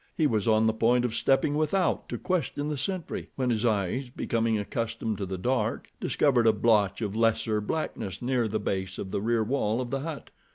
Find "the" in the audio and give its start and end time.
0.65-0.73, 2.69-2.75, 5.27-5.37, 8.47-8.59, 9.11-9.21, 9.91-9.99